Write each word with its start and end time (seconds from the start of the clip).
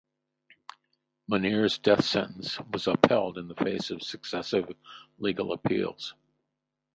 Munir's 1.31 1.77
death 1.77 2.03
sentence 2.03 2.59
was 2.71 2.87
upheld 2.87 3.37
in 3.37 3.47
the 3.47 3.53
face 3.53 3.91
of 3.91 4.01
successive 4.01 4.67
legal 5.19 5.53
appeals. 5.53 6.15